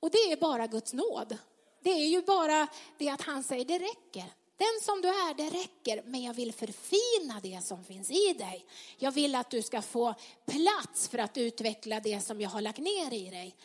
[0.00, 1.38] Och det är bara Guds nåd.
[1.82, 4.32] Det är ju bara det att han säger det räcker.
[4.56, 8.66] Den som du är, det räcker, men jag vill förfina det som finns i dig.
[8.96, 10.14] Jag vill att du ska få
[10.46, 13.56] plats för att utveckla det som jag har lagt ner i dig.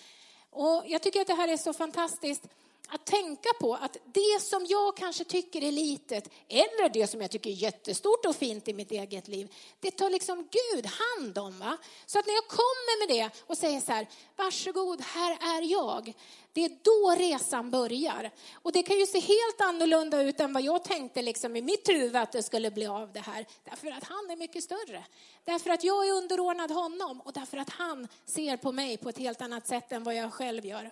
[0.49, 2.43] Och jag tycker att det här är så fantastiskt
[2.87, 7.31] att tänka på att det som jag kanske tycker är litet, eller det som jag
[7.31, 11.59] tycker är jättestort och fint i mitt eget liv, det tar liksom Gud hand om.
[11.59, 11.77] Va?
[12.05, 16.13] Så att när jag kommer med det och säger så här, varsågod, här är jag.
[16.53, 18.31] Det är då resan börjar.
[18.53, 21.89] Och det kan ju se helt annorlunda ut än vad jag tänkte liksom i mitt
[21.89, 23.45] huvud att det skulle bli av det här.
[23.63, 25.03] Därför att han är mycket större.
[25.43, 29.17] Därför att jag är underordnad honom och därför att han ser på mig på ett
[29.17, 30.91] helt annat sätt än vad jag själv gör.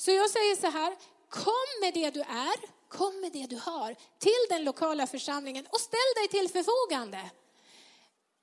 [0.00, 0.96] Så jag säger så här,
[1.28, 2.56] kom med det du är,
[2.88, 7.30] kom med det du har till den lokala församlingen och ställ dig till förfogande.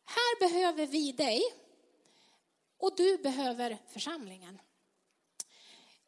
[0.05, 1.43] Här behöver vi dig
[2.79, 4.59] och du behöver församlingen.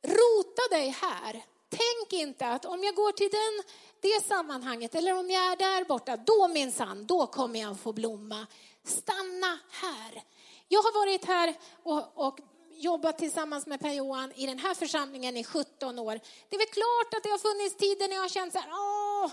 [0.02, 1.46] Rota dig här.
[1.70, 5.86] Tänk inte att om jag går till den, det sammanhanget eller om jag är där
[5.86, 8.48] borta, då minsann, då kommer jag få blomma.
[8.84, 10.24] Stanna här.
[10.68, 12.40] Jag har varit här och, och
[12.80, 16.20] jobbat tillsammans med Per-Johan i den här församlingen i 17 år.
[16.50, 18.70] Det är väl klart att det har funnits tider när jag har känt så här,
[18.72, 19.32] åh,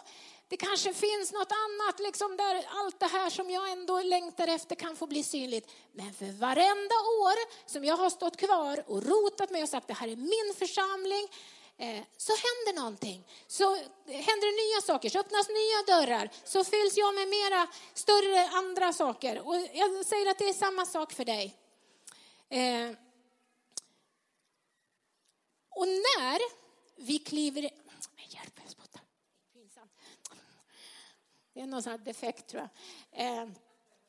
[0.48, 4.76] det kanske finns något annat, liksom där allt det här som jag ändå längtar efter
[4.76, 5.70] kan få bli synligt.
[5.92, 9.94] Men för varenda år som jag har stått kvar och rotat mig och sagt det
[9.94, 11.28] här är min församling,
[11.78, 13.26] eh, så händer någonting.
[13.46, 13.74] Så
[14.06, 18.92] händer det nya saker, så öppnas nya dörrar, så fylls jag med mera större andra
[18.92, 19.48] saker.
[19.48, 21.56] Och jag säger att det är samma sak för dig.
[22.48, 23.05] Eh,
[25.76, 26.40] och när
[26.96, 27.62] vi kliver...
[28.28, 29.00] Hjälp, jag spottar.
[31.54, 32.68] Det är någon sån här defekt tror
[33.12, 33.26] jag.
[33.26, 33.48] Eh,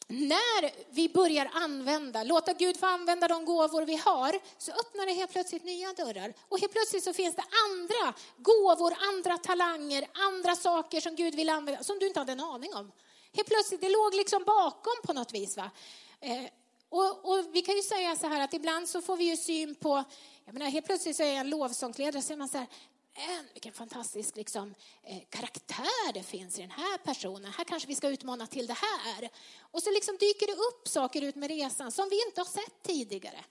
[0.07, 5.13] när vi börjar använda, låta Gud få använda de gåvor vi har, så öppnar det
[5.13, 6.33] helt plötsligt nya dörrar.
[6.49, 11.49] Och helt plötsligt så finns det andra gåvor, andra talanger, andra saker som Gud vill
[11.49, 12.91] använda, som du inte hade en aning om.
[13.33, 15.57] Helt plötsligt, det låg liksom bakom på något vis.
[15.57, 15.71] Va?
[16.19, 16.43] Eh,
[16.89, 19.75] och, och, vi kan ju säga så här att ibland så får vi ju syn
[19.75, 20.03] på,
[20.45, 22.67] jag menar helt plötsligt så är jag en lovsångsledare så är man så här,
[23.13, 27.51] en, vilken fantastisk liksom, eh, karaktär det finns i den här personen.
[27.51, 29.29] Här kanske vi ska utmana till det här.
[29.59, 32.83] Och så liksom dyker det upp saker ut med resan som vi inte har sett
[32.83, 33.43] tidigare.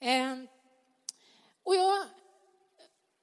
[0.00, 0.36] Eh,
[1.62, 2.04] och jag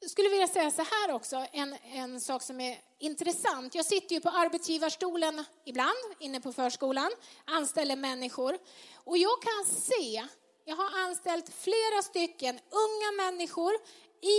[0.10, 3.76] skulle vilja säga så här också, en, en sak som är intressant.
[3.76, 7.12] Jag sitter ju på arbetsgivarstolen ibland inne på förskolan,
[7.46, 8.58] anställer människor.
[8.96, 10.26] Och jag kan se,
[10.66, 13.74] jag har anställt flera stycken unga människor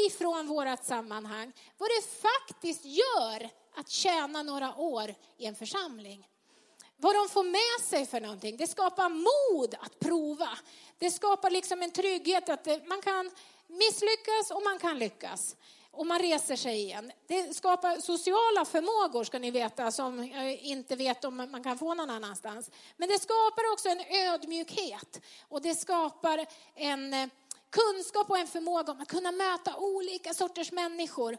[0.07, 6.27] ifrån vårt sammanhang, vad det faktiskt gör att tjäna några år i en församling
[7.01, 8.57] vad de får med sig för någonting.
[8.57, 10.49] Det skapar mod att prova.
[10.99, 13.31] Det skapar liksom en trygghet att man kan
[13.67, 15.57] misslyckas och man kan lyckas.
[15.91, 17.13] Och man reser sig igen.
[17.27, 21.95] Det skapar sociala förmågor ska ni veta som jag inte vet om man kan få
[21.95, 22.71] någon annanstans.
[22.97, 27.29] Men det skapar också en ödmjukhet och det skapar en eh,
[27.71, 31.39] kunskap och en förmåga om att kunna möta olika sorters människor.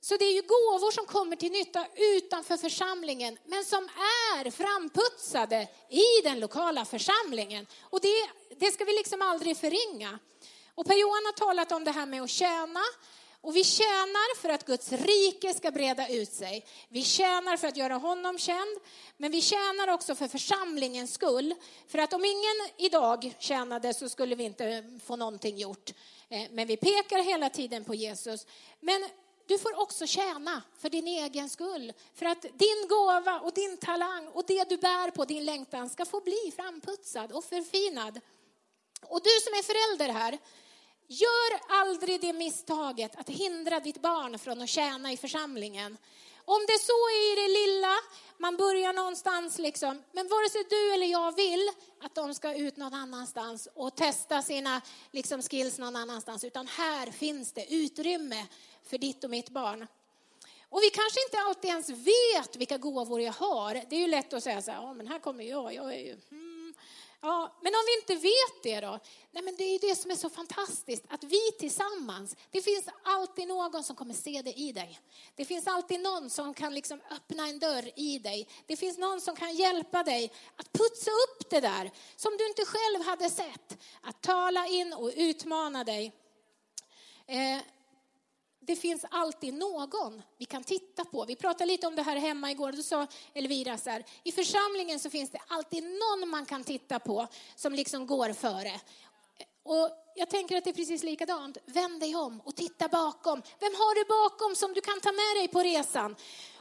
[0.00, 5.68] Så det är ju gåvor som kommer till nytta utanför församlingen, men som är framputsade
[5.88, 7.66] i den lokala församlingen.
[7.80, 10.18] Och det, det ska vi liksom aldrig förringa.
[10.74, 12.80] Och Per-Johan har talat om det här med att tjäna.
[13.40, 16.66] Och vi tjänar för att Guds rike ska breda ut sig.
[16.88, 18.78] Vi tjänar för att göra honom känd,
[19.16, 21.54] men vi tjänar också för församlingens skull.
[21.88, 25.90] För att om ingen idag tjänade så skulle vi inte få någonting gjort.
[26.28, 28.46] Eh, men vi pekar hela tiden på Jesus.
[28.80, 29.08] Men
[29.48, 31.92] du får också tjäna för din egen skull.
[32.14, 36.04] För att din gåva och din talang och det du bär på, din längtan, ska
[36.04, 38.20] få bli framputsad och förfinad.
[39.02, 40.38] Och du som är förälder här,
[41.06, 45.96] gör aldrig det misstaget att hindra ditt barn från att tjäna i församlingen.
[46.54, 47.94] Om det så är i det lilla,
[48.38, 51.68] man börjar någonstans liksom, men vare sig du eller jag vill
[52.00, 54.80] att de ska ut någon annanstans och testa sina
[55.10, 58.46] liksom, skills någon annanstans, utan här finns det utrymme
[58.82, 59.86] för ditt och mitt barn.
[60.68, 63.74] Och vi kanske inte alltid ens vet vilka gåvor jag har.
[63.74, 66.00] Det är ju lätt att säga så här, ja men här kommer jag, jag är
[66.00, 66.57] ju, hmm.
[67.20, 68.98] Ja, men om vi inte vet det då?
[69.30, 73.48] Nej, men det är det som är så fantastiskt, att vi tillsammans, det finns alltid
[73.48, 75.00] någon som kommer se det i dig.
[75.34, 78.48] Det finns alltid någon som kan liksom öppna en dörr i dig.
[78.66, 82.64] Det finns någon som kan hjälpa dig att putsa upp det där som du inte
[82.64, 83.78] själv hade sett.
[84.00, 86.12] Att tala in och utmana dig.
[87.26, 87.60] Eh,
[88.68, 91.24] det finns alltid någon vi kan titta på.
[91.24, 92.72] Vi pratade lite om det här hemma igår.
[92.72, 96.98] Då sa Elvira så här, i församlingen så finns det alltid någon man kan titta
[96.98, 97.26] på
[97.56, 98.80] som liksom går före.
[99.62, 101.58] Och jag tänker att det är precis likadant.
[101.64, 103.42] Vänd dig om och titta bakom.
[103.58, 106.16] Vem har du bakom som du kan ta med dig på resan?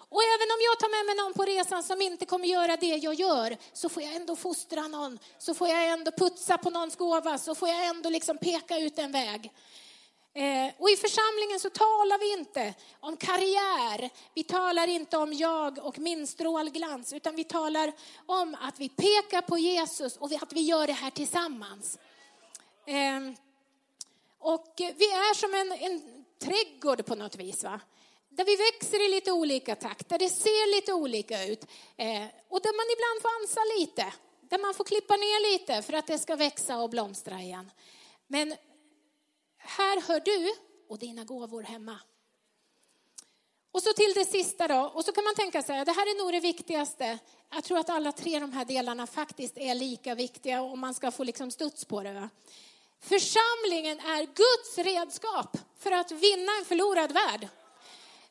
[0.10, 2.96] Och även om jag tar med mig någon på resan som inte kommer göra det
[2.96, 6.96] jag gör, så får jag ändå fostra någon, så får jag ändå putsa på någons
[6.96, 9.52] gåva, så får jag ändå liksom peka ut en väg.
[10.38, 15.78] Eh, och i församlingen så talar vi inte om karriär, vi talar inte om jag
[15.78, 17.94] och min strålglans, utan vi talar
[18.26, 22.00] om att vi pekar på Jesus och att vi gör det här tillsammans.
[22.86, 23.36] Ehm,
[24.40, 27.64] och vi är som en, en trädgård på något vis.
[27.64, 27.80] Va?
[28.30, 31.64] Där vi växer i lite olika takt, där det ser lite olika ut.
[31.98, 34.14] Eh, och där man ibland får ansa lite,
[34.50, 37.72] där man får klippa ner lite för att det ska växa och blomstra igen.
[38.28, 38.56] Men
[39.68, 40.54] här hör du
[40.90, 42.00] och dina gåvor hemma.
[43.72, 46.24] Och så till det sista då, och så kan man tänka sig, det här är
[46.24, 47.20] nog det viktigaste.
[47.50, 51.12] Jag tror att alla tre de här delarna faktiskt är lika viktiga om man ska
[51.12, 52.14] få liksom studs på det.
[52.14, 52.30] Va?
[53.00, 57.48] Församlingen är Guds redskap för att vinna en förlorad värld.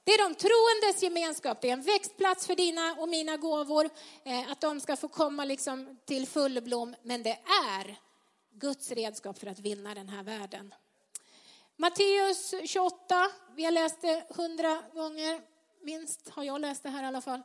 [0.05, 3.91] Det är de troendes gemenskap, det är en växtplats för dina och mina gåvor,
[4.25, 7.97] eh, att de ska få komma liksom till full blom, men det är
[8.53, 10.75] Guds redskap för att vinna den här världen.
[11.79, 15.41] Matteus 28, vi har läst det hundra gånger,
[15.81, 17.43] minst har jag läst det här i alla fall.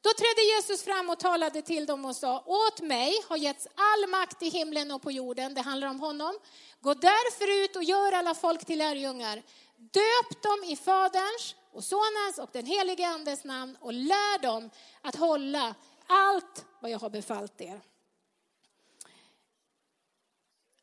[0.00, 4.10] Då trädde Jesus fram och talade till dem och sa, åt mig har getts all
[4.10, 6.38] makt i himlen och på jorden, det handlar om honom.
[6.80, 9.42] Gå därför ut och gör alla folk till lärjungar.
[9.76, 15.16] Döp dem i Faderns och Sonens och den helige Andes namn och lär dem att
[15.16, 15.74] hålla
[16.06, 17.80] allt vad jag har befallt er.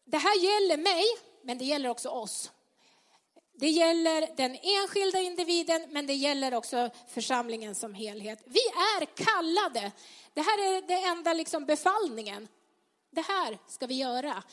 [0.06, 1.03] Det här gäller mig,
[1.41, 2.51] men det gäller också oss.
[3.56, 8.44] Det gäller den enskilda individen, men det gäller också församlingen som helhet.
[8.46, 9.92] Vi är kallade.
[10.34, 12.48] Det här är den enda liksom befallningen.
[13.12, 14.44] Det här ska vi göra.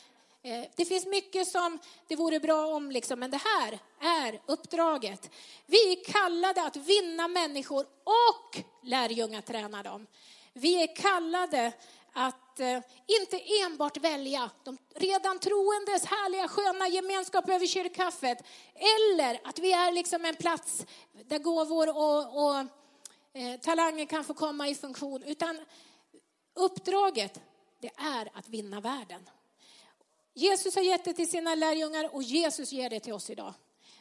[0.43, 5.29] Eh, det finns mycket som det vore bra om, liksom, men det här är uppdraget.
[5.65, 10.07] Vi är kallade att vinna människor och lärjungaträna dem.
[10.53, 11.73] Vi är kallade
[12.13, 18.37] att eh, inte enbart välja de redan troendes härliga sköna gemenskap över kyrkkaffet.
[18.75, 20.85] Eller att vi är liksom en plats
[21.25, 22.55] där gåvor och, och
[23.33, 25.23] eh, talanger kan få komma i funktion.
[25.23, 25.59] Utan
[26.53, 27.39] uppdraget,
[27.79, 29.29] det är att vinna världen.
[30.33, 33.53] Jesus har gett det till sina lärjungar och Jesus ger det till oss idag.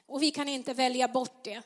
[0.06, 1.62] Och vi kan inte välja bort det.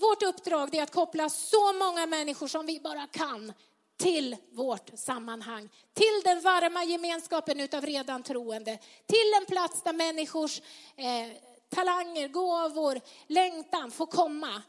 [0.00, 3.52] Vårt uppdrag är att koppla så många människor som vi bara kan
[3.96, 10.60] till vårt sammanhang, till den varma gemenskapen utav redan troende, till en plats där människors
[10.96, 11.36] eh,
[11.68, 14.62] talanger, gåvor, längtan får komma.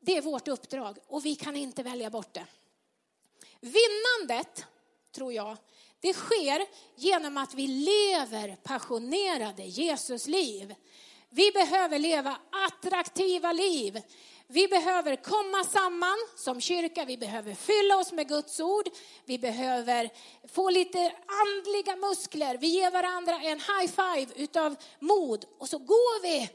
[0.00, 2.46] Det är vårt uppdrag och vi kan inte välja bort det.
[3.60, 4.66] Vinnandet,
[5.12, 5.56] tror jag,
[6.00, 10.74] det sker genom att vi lever passionerade Jesusliv.
[11.30, 14.02] Vi behöver leva attraktiva liv.
[14.50, 18.88] Vi behöver komma samman som kyrka, vi behöver fylla oss med Guds ord,
[19.24, 20.10] vi behöver
[20.48, 22.58] få lite andliga muskler.
[22.58, 26.50] Vi ger varandra en high five utav mod och så går vi.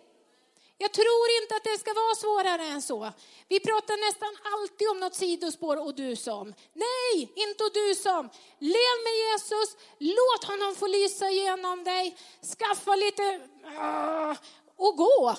[0.78, 3.12] Jag tror inte att det ska vara svårare än så.
[3.48, 6.54] Vi pratar nästan alltid om något sidospår och du som.
[6.74, 8.30] Nej, inte och du som.
[8.60, 12.18] Lev med Jesus, låt honom få lysa igenom dig,
[12.58, 13.42] skaffa lite
[13.80, 14.36] ah,
[14.78, 15.36] och gå.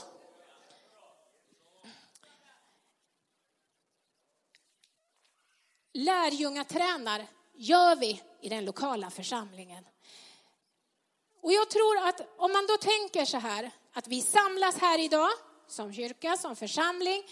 [5.95, 9.85] Lärjungatränar gör vi i den lokala församlingen.
[11.43, 15.31] Och jag tror att om man då tänker så här, att vi samlas här idag
[15.69, 17.23] som kyrka, som församling,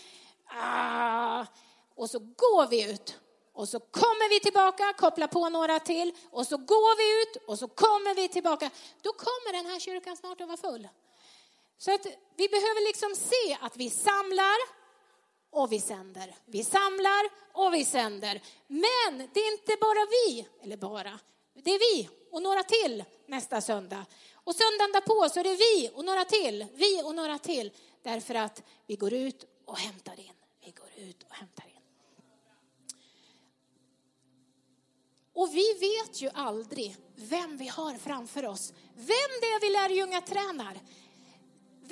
[0.46, 1.46] ah,
[1.94, 3.18] och så går vi ut
[3.52, 7.58] och så kommer vi tillbaka, kopplar på några till och så går vi ut och
[7.58, 8.70] så kommer vi tillbaka.
[9.02, 10.88] Då kommer den här kyrkan snart att vara full.
[11.78, 12.06] Så att
[12.36, 14.81] vi behöver liksom se att vi samlar
[15.52, 16.34] och vi sänder.
[16.44, 18.42] Vi samlar och vi sänder.
[18.66, 21.18] Men det är inte bara vi, eller bara,
[21.54, 24.06] det är vi och några till nästa söndag.
[24.34, 27.70] Och söndagen därpå så är det vi och några till, vi och några till.
[28.02, 30.32] Därför att vi går ut och hämtar in.
[30.64, 31.82] Vi går ut och hämtar in.
[35.34, 38.72] Och vi vet ju aldrig vem vi har framför oss.
[38.94, 40.80] Vem det är vi lärjungatränar.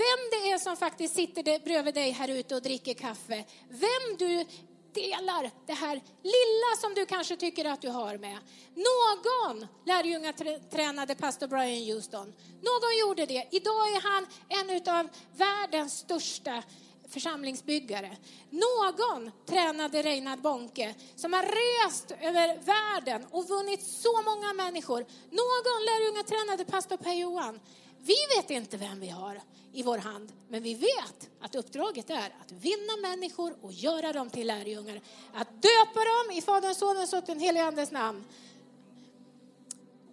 [0.00, 3.44] Vem det är som faktiskt sitter bredvid dig här ute och dricker kaffe.
[3.68, 4.44] Vem du
[4.92, 8.38] delar det här lilla som du kanske tycker att du har med.
[8.74, 12.32] Någon lärjungatränade pastor Brian Houston.
[12.62, 13.48] Någon gjorde det.
[13.50, 16.62] Idag är han en av världens största
[17.08, 18.16] församlingsbyggare.
[18.50, 25.06] Någon tränade Reinhard Bonke som har rest över världen och vunnit så många människor.
[25.30, 27.60] Någon lärjungatränade pastor Per Johan.
[28.02, 29.40] Vi vet inte vem vi har
[29.72, 34.30] i vår hand, men vi vet att uppdraget är att vinna människor och göra dem
[34.30, 35.00] till lärjungar.
[35.34, 38.24] Att döpa dem i Faderns, Sonens och den helige Andes namn.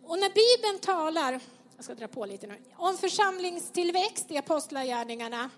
[0.03, 1.39] Och när Bibeln talar,
[1.75, 5.49] jag ska dra på lite nu, om församlingstillväxt i Apostlagärningarna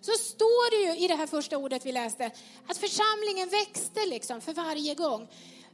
[0.00, 2.30] så står det ju i det här första ordet vi läste
[2.66, 5.28] att församlingen växte liksom för varje gång.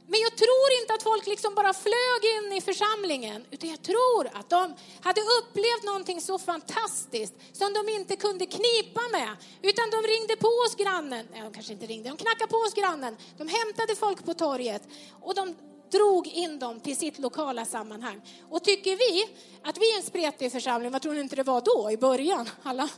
[0.07, 4.29] Men jag tror inte att folk liksom bara flög in i församlingen, utan jag tror
[4.33, 9.29] att de hade upplevt någonting så fantastiskt som de inte kunde knipa med,
[9.61, 12.73] utan de ringde på oss grannen, nej de kanske inte ringde, de knackade på oss
[12.73, 14.83] grannen, de hämtade folk på torget
[15.21, 15.55] och de
[15.91, 18.21] drog in dem till sitt lokala sammanhang.
[18.49, 21.61] Och tycker vi att vi är en spretig församling, vad tror ni inte det var
[21.61, 22.49] då i början?
[22.63, 22.89] Alla,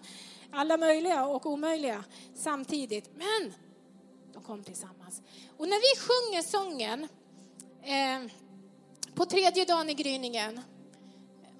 [0.51, 2.03] alla möjliga och omöjliga
[2.35, 3.09] samtidigt.
[3.15, 3.53] Men
[4.33, 5.21] de kom tillsammans.
[5.57, 7.07] Och när vi sjunger sången
[7.83, 8.31] eh,
[9.15, 10.61] på tredje dagen i gryningen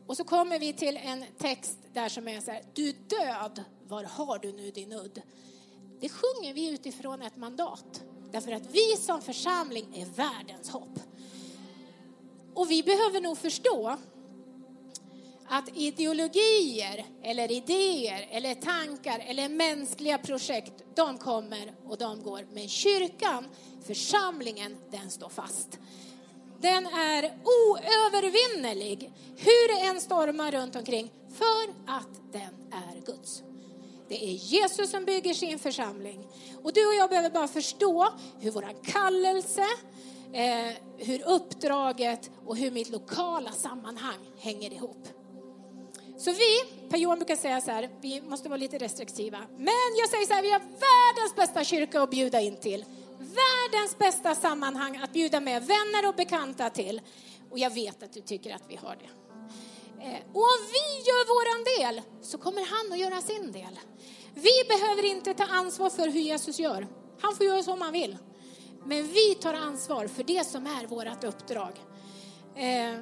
[0.07, 4.03] och så kommer vi till en text där som är så här, du död, var
[4.03, 5.21] har du nu din udd?
[5.99, 8.03] Det sjunger vi utifrån ett mandat.
[8.31, 10.99] Därför att vi som församling är världens hopp.
[12.53, 13.97] Och vi behöver nog förstå
[15.49, 22.47] att ideologier eller idéer eller tankar eller mänskliga projekt, de kommer och de går.
[22.53, 23.45] Men kyrkan,
[23.87, 25.79] församlingen, den står fast.
[26.61, 33.43] Den är oövervinnerlig, hur det än stormar runt omkring, för att den är Guds.
[34.09, 36.27] Det är Jesus som bygger sin församling.
[36.63, 38.07] Och du och jag behöver bara förstå
[38.39, 39.65] hur vår kallelse,
[40.33, 45.07] eh, hur uppdraget och hur mitt lokala sammanhang hänger ihop.
[46.17, 49.37] Så vi, Per Johan brukar säga så här, vi måste vara lite restriktiva.
[49.57, 52.85] Men jag säger så här, vi har världens bästa kyrka att bjuda in till.
[53.19, 57.01] Världens bästa sammanhang att bjuda med vänner och bekanta till.
[57.49, 59.09] Och jag vet att du tycker att vi har det.
[60.03, 63.79] Eh, och om vi gör våran del så kommer han att göra sin del.
[64.33, 66.87] Vi behöver inte ta ansvar för hur Jesus gör.
[67.21, 68.17] Han får göra som han vill.
[68.85, 71.71] Men vi tar ansvar för det som är vårt uppdrag.
[72.55, 72.99] Eh,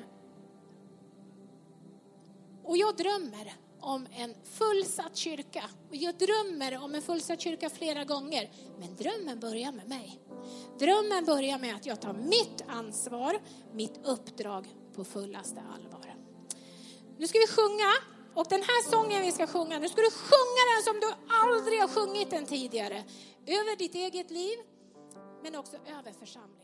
[2.66, 5.64] och jag drömmer om en fullsatt kyrka.
[5.90, 8.52] Och jag drömmer om en fullsatt kyrka flera gånger.
[8.80, 10.20] Men drömmen börjar med mig.
[10.80, 13.40] Drömmen börjar med att jag tar mitt ansvar,
[13.74, 16.16] mitt uppdrag på fullaste allvar.
[17.18, 18.16] Nu ska vi sjunga.
[18.36, 21.80] Och den här sången vi ska sjunga, nu ska du sjunga den som du aldrig
[21.80, 23.04] har sjungit den tidigare.
[23.46, 24.58] Över ditt eget liv,
[25.44, 26.55] men också över församlingen.